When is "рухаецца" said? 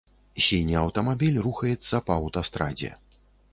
1.49-2.01